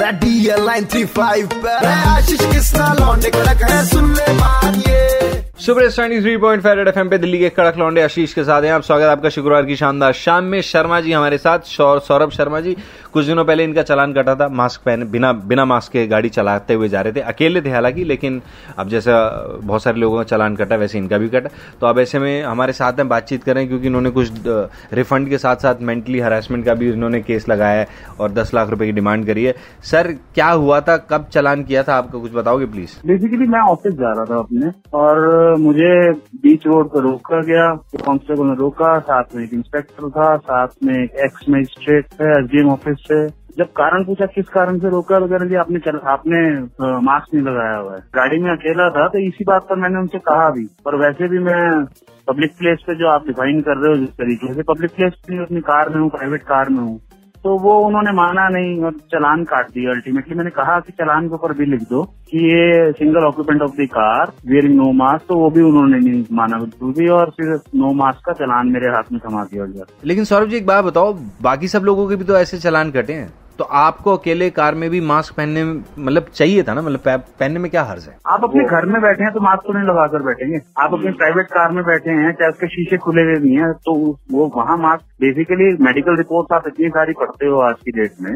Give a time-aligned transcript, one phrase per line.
[0.00, 5.05] Ready line three five पे आशीष किसना लौंडे कड़क है सुन ले मारिए
[5.58, 8.72] सुपर स्टैंडी थ्री पॉइंट फाइव एफ़ पे दिल्ली के कड़क लौंडे आशीष के साथ हैं।
[8.72, 12.76] आप स्वागत आपका शुक्रवार की शानदार शाम में। शर्मा जी हमारे साथ सौरभ शर्मा जी।
[13.12, 16.74] कुछ दिनों पहले इनका चलान कटा था, मास्क पहने, बिना बिना मास्क के गाड़ी चलाते
[16.74, 18.40] हुए जा रहे थे। अकेले थे हालाँकि, लेकिन
[18.78, 19.14] अब जैसा
[19.62, 21.50] बहुत सारे लोगों का चलान कटा, वैसे इनका भी कटा।
[21.80, 24.32] तो अब ऐसे में हमारे साथ में बातचीत करें, क्योंकि इन्होंने कुछ
[24.92, 27.86] रिफंड के साथ साथ मेंटली हरासमेंट का भी इन्होंने केस लगाया है
[28.20, 29.54] और दस लाख रुपए की डिमांड करी है।
[29.84, 30.96] सर, क्या हुआ था?
[31.10, 31.96] कब चलान किया था?
[31.96, 35.94] आपका कुछ बताओगे प्लीज़ बेसिकली मैं ऑफ़िस जा रहा था अपने और मुझे
[36.42, 40.68] बीच रोड पर रोका गया तो कांस्टेबल ने रोका साथ में एक इंस्पेक्टर था साथ
[40.84, 43.26] में एक एक्स मजिस्ट्रेट थे एसडीएम ऑफ़िस से।
[43.58, 46.40] जब कारण पूछा किस कारण से रोका वगैरह जी आपने चल, आपने
[47.02, 50.18] मास्क नहीं लगाया हुआ है। गाड़ी में अकेला था तो इसी बात पर मैंने उनसे
[50.26, 51.84] कहा भी। पर वैसे भी मैं
[52.28, 55.42] पब्लिक प्लेस पे जो आप डिफाइन कर रहे हो जिस तरीके से पब्लिक प्लेस पे
[55.42, 56.98] अपनी कार में हूँ प्राइवेट कार में हूँ
[57.46, 61.34] तो वो उन्होंने माना नहीं और चलान काट दिया अल्टीमेटली मैंने कहा कि चलान के
[61.34, 65.34] ऊपर भी लिख दो कि ये single occupant of the car wearing no mask तो
[65.34, 69.12] वो भी उन्होंने नहीं माना बिल्कुल भी और फिर नो मास्क का चलान मेरे हाथ
[69.12, 72.36] में थमा दिया लेकिन सौरभ जी, एक बात बताओ, बाकी सब लोगों के भी तो
[72.36, 76.74] ऐसे चलान कटे हैं। तो आपको अकेले कार में भी मास्क पहनने मतलब चाहिए था
[76.74, 76.82] ना?
[76.82, 77.00] मतलब
[77.40, 78.16] पहनने में क्या हर्ज है?
[78.26, 81.46] आप अपने घर में बैठे हैं तो मास्क तो नहीं लगाकर बैठेंगे। आप अपनी प्राइवेट
[81.52, 83.94] कार में बैठे हैं चाहे उसके शीशे खुले हुए नहीं है तो
[84.32, 88.34] वो वहाँ मास्क बेसिकली मेडिकल रिपोर्ट आप इतनी सारी पढ़ते हो आज की डेट में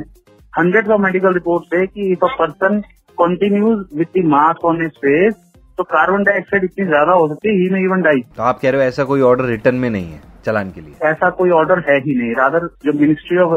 [0.53, 2.81] हंड्रेड ऑफ़ मेडिकल रिपोर्ट है कि if a person
[3.19, 5.35] continues with the mask on his face
[5.79, 8.71] तो कार्बन डाइऑक्साइड इतनी ज़्यादा हो सकती है ही में इवन डाई तो आप कह
[8.71, 11.79] रहे हो ऐसा कोई ऑर्डर रिटर्न में नहीं है। चलान के लिए। ऐसा कोई ऑर्डर
[11.89, 13.53] है ही नहीं। रादर जो मिनिस्ट्री ऑफ़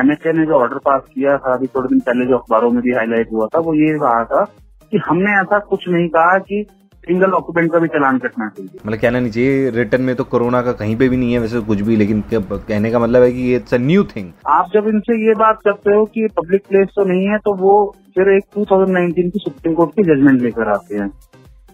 [0.00, 2.94] एमएचए ने जो ऑर्डर पास किया था अभी थोड़े दिन पहले जो अखबारों में भी
[2.94, 4.44] हाईलाइट हुआ था वो ये कहा था
[4.92, 6.64] कि हमने ऐसा कुछ नहीं कहा कि
[7.04, 10.62] सिंगल ऑक्यूपेंट का भी चलान कटना चाहिए। मतलब कहना नहीं चाहिए रिटर्न में तो कोरोना
[10.62, 13.54] का कहीं पे भी नहीं है वैसे कुछ भी लेकिन कहने का मतलब है कि
[13.54, 17.04] इट्स अ न्यू थिंग आप जब इनसे ये बात करते हो कि पब्लिक प्लेस तो
[17.04, 17.74] नहीं है तो वो
[18.14, 21.08] फिर एक 2019 की सुप्रीम कोर्ट की जजमेंट लेकर आते हैं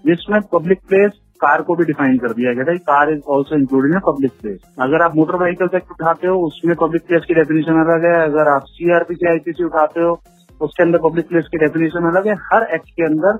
[0.04, 3.92] जिसमें पब्लिक प्लेस कार को भी डिफाइन कर दिया गया था। Car is also included
[3.92, 7.72] in public place अगर आप मोटर व्हीकल एक्ट उठाते हो, उसमें पब्लिक प्लेस की डेफिनेशन
[7.72, 10.20] अलग है। अगर आप सीआरपीसी आईपीसी उठाते हो,
[10.60, 13.38] उसके अंदर पब्लिक प्लेस की डेफिनेशन अलग है। हर एक्ट के अंदर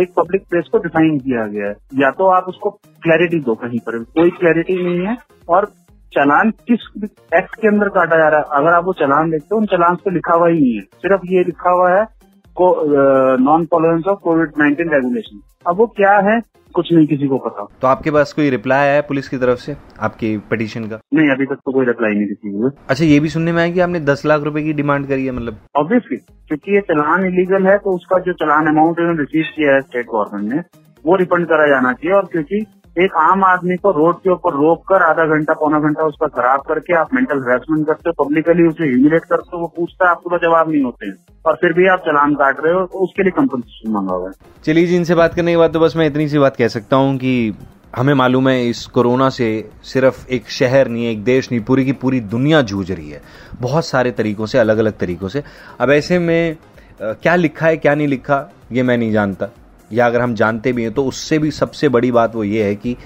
[0.00, 3.78] एक पब्लिक प्लेस को डिफाइन किया गया है। या तो आप उसको क्लैरिटी दो कहीं
[3.78, 5.16] पर कोई क्लैरिटी नहीं है।
[5.48, 5.66] और
[6.14, 8.44] चलान किस एक्ट के अंदर काटा जा रहा है?
[8.50, 11.22] अगर आप वो चलान देखते हो, उन चलान पे लिखा हुआ ही नहीं है। सिर्फ़
[11.26, 12.21] ये लिखा हुआ है
[12.60, 16.40] non tolerance of Covid nineteen regulation अब वो क्या है?
[16.74, 19.58] कुछ नहीं किसी को पता। तो आपके पास कोई रिप्लाई आया है पुलिस की तरफ़
[19.58, 19.76] से?
[20.00, 20.98] आपकी पिटीशन का?
[21.14, 23.72] नहीं अभी तक तो कोई रिप्लाई नहीं किसी को। अच्छा ये भी सुनने में आया
[23.72, 25.58] कि आपने दस लाख रुपए की डिमांड करी है मतलब?
[25.76, 30.06] ऑब्वियसली क्योंकि ये चलान इलीगल है तो उसका जो चलान अमाउंट रिसीव किया है स्टेट
[30.06, 30.62] गवर्नमेंट ने
[31.06, 32.64] वो रिफंड करा जाना चाहिए और क्योंकि
[32.96, 36.60] एक आम आदमी को रोड के ऊपर रोक कर आधा घंटा, पौना घंटा उसका खराब
[36.68, 40.30] करके आप मेंटल हरेसमेंट करते हो पब्लिकली उसे ह्यूमिलेट करते हो, वो पूछता है, आपको
[40.30, 41.14] तो जवाब नहीं होते हैं।
[41.46, 44.30] और फिर भी आप चलान काट रहे हो तो उसके लिए कंपनसेशन मांगा हुआ
[44.64, 46.96] चलिए जी, इनसे बात करने के बाद तो बस मैं इतनी सी बात कह सकता
[46.96, 47.54] हूँ कि
[47.96, 49.48] हमें मालूम है इस कोरोना से
[49.84, 53.20] सिर्फ़ एक शहर नहीं, एक देश नहीं, पूरी की पूरी दुनिया जूझ रही है।
[53.60, 55.42] बहुत सारे तरीकों से अलग अलग तरीकों से।
[55.80, 56.56] अब ऐसे में
[57.02, 59.48] क्या लिखा है, क्या नहीं लिखा, ये मैं नहीं जानता।
[59.92, 62.74] या अगर हम जानते भी हैं तो उससे भी सबसे बड़ी बात वो ये है
[62.76, 62.96] कि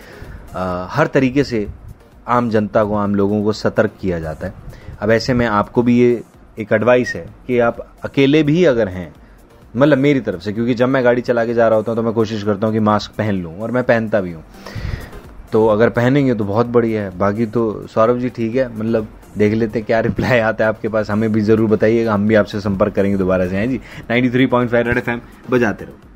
[0.54, 1.66] अ, हर तरीके से
[2.28, 4.54] आम जनता को आम लोगों को सतर्क किया जाता है।
[5.00, 6.22] अब ऐसे में आपको भी ये
[6.58, 9.12] एक एडवाइस है कि आप अकेले भी अगर हैं
[9.76, 12.02] मतलब मेरी तरफ़ से क्योंकि जब मैं गाड़ी चला के जा रहा होता हूँ तो
[12.02, 14.44] मैं कोशिश करता हूँ कि मास्क पहन लूँ और मैं पहनता भी हूँ।
[15.52, 19.08] तो अगर पहनेंगे तो बहुत बढ़िया है। बाकी तो सौरभ जी ठीक है मतलब
[19.38, 22.34] देख लेते हैं क्या रिप्लाई आता है आपके पास। हमें भी ज़रूर बताइएगा हम भी
[22.34, 23.80] आपसे संपर्क करेंगे दोबारा से। हैं जी?
[24.10, 25.20] 93.5 रेड एफएम
[25.50, 26.15] बजाते रहो।